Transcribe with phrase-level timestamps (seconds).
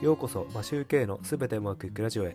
[0.00, 2.34] ようこそマシューケイのすべてうまくいくラジオへ。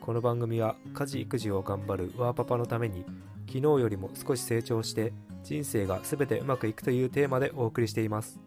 [0.00, 3.04] この番組は家事育児を頑張るワーパパのために
[3.48, 5.12] 昨日よりも少し成長して
[5.42, 8.38] 人生がすべてうまくいくというテーマでお送りしています。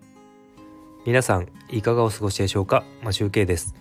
[1.05, 2.85] 皆さんいかがお過ごしでしょうか？
[3.03, 3.75] マシューケイです。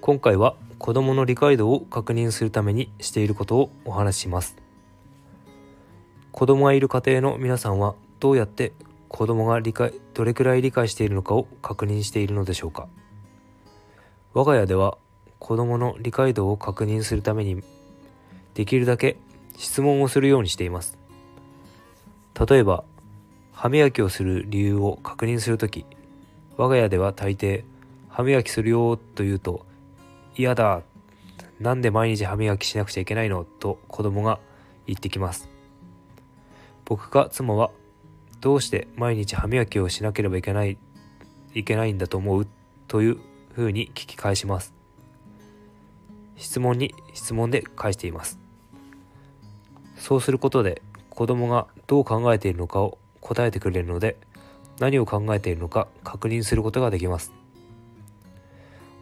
[0.00, 4.56] 今回は子供の理解度を確認するためにしていることをお話しします。
[6.32, 8.72] 子供がいる家庭の皆さんはどうやって
[9.08, 12.88] 子供が理解どれくらい理解しているのかを確認しているのでしょうか？
[14.34, 14.98] 我が家では
[15.38, 17.62] 子供の理解度を確認するために
[18.54, 19.16] できるだけ
[19.56, 20.98] 質問をするようにしています。
[22.48, 22.82] 例えば
[23.52, 25.86] 歯磨きをする理由を確認するとき
[26.56, 27.62] 我が家では大抵
[28.08, 29.64] 歯磨きするよと言うと
[30.34, 30.82] 嫌だ
[31.60, 33.44] なんで毎日歯磨きしなくちゃいけないの？
[33.44, 34.40] と子供が
[34.88, 35.48] 言ってきます。
[36.84, 37.70] 僕か妻は
[38.40, 40.76] どうして毎日歯磨きをしなければいけない
[41.54, 42.48] いけないんだと思う？
[42.88, 43.18] という
[43.54, 44.74] ふうに聞き返します。
[46.36, 48.38] 質問に質問で返しています。
[49.96, 54.16] そうすることで子供がどう考えているのかを答えてくれるので
[54.80, 57.32] 何を考えているのか確認することができます。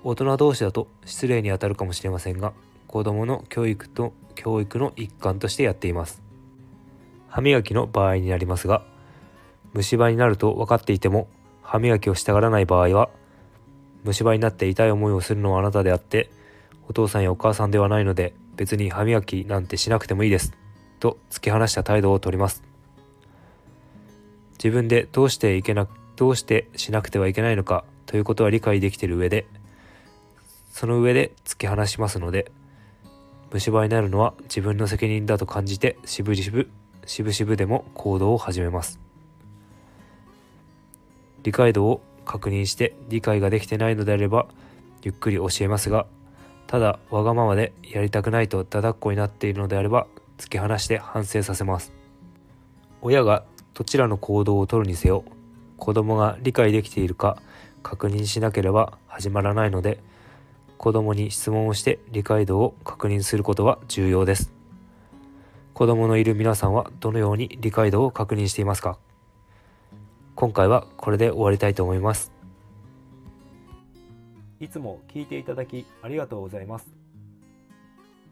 [0.05, 2.53] 大人同士だと失礼にあたるかもしれませんが
[2.89, 6.20] 子供の教育と教育の一環としてやっています。
[7.28, 8.83] 歯磨きの場合になりますが
[9.73, 11.28] 虫歯になると分かっていても
[11.62, 13.08] 歯磨きをしたがらない場合は
[14.05, 16.31] 虫歯になって痛い思いをするのはあなたであって
[16.89, 20.53] お父さんやお母さんではないので別に歯磨きなんてしなくてもいいです
[21.00, 22.62] と突き放した態度をとります。
[24.62, 29.47] 自分でどうしていけなどうしてしなくてはいけないのかということは理解できている上で
[30.70, 32.53] その上で突き放しますので
[33.53, 36.70] 虫歯になるのは自分の責任だと感じてしぶしぶ
[37.06, 39.00] しぶしぶでも行動を始めます。
[41.42, 44.47] 理解度を確認して理解ができてないのであれば
[45.03, 46.06] ゆっくり教えますが
[46.67, 50.07] ただわがままでやりたくないとだだっこになっているのであれば
[50.39, 51.92] 突き放して反省させます。
[53.01, 55.24] 親がどちらの行動をとるにせよ
[55.77, 57.36] 子供が理解できているか
[57.83, 59.98] 確認しなければ始まらないので
[60.79, 64.52] 子供に質問をして理解度を確認することは重要です。
[65.74, 68.98] 子供のいる皆さんはどのように理解度を確認していますか？
[70.35, 72.33] 今回はこれで終わりたいと思います。
[74.61, 76.87] いつも聞いていただきありがとうございます。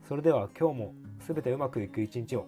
[0.09, 0.95] それでは今日も
[1.27, 2.47] すべてうまくいく一日を。